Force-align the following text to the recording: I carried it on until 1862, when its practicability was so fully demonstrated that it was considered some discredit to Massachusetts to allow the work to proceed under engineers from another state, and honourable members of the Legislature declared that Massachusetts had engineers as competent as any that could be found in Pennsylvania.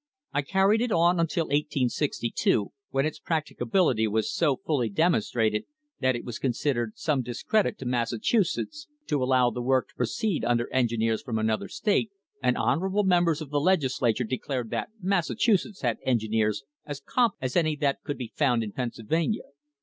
I 0.33 0.41
carried 0.41 0.81
it 0.81 0.91
on 0.91 1.19
until 1.19 1.43
1862, 1.45 2.71
when 2.89 3.05
its 3.05 3.19
practicability 3.19 4.07
was 4.07 4.33
so 4.33 4.55
fully 4.65 4.89
demonstrated 4.89 5.65
that 5.99 6.15
it 6.15 6.25
was 6.25 6.39
considered 6.39 6.97
some 6.97 7.21
discredit 7.21 7.77
to 7.77 7.85
Massachusetts 7.85 8.87
to 9.05 9.21
allow 9.23 9.51
the 9.51 9.61
work 9.61 9.89
to 9.89 9.93
proceed 9.95 10.43
under 10.43 10.67
engineers 10.73 11.21
from 11.21 11.37
another 11.37 11.67
state, 11.67 12.09
and 12.41 12.57
honourable 12.57 13.03
members 13.03 13.41
of 13.41 13.51
the 13.51 13.61
Legislature 13.61 14.23
declared 14.23 14.71
that 14.71 14.89
Massachusetts 14.99 15.83
had 15.83 15.99
engineers 16.03 16.63
as 16.83 16.99
competent 16.99 17.43
as 17.43 17.55
any 17.55 17.75
that 17.75 18.01
could 18.01 18.17
be 18.17 18.33
found 18.35 18.63
in 18.63 18.71
Pennsylvania. 18.71 19.43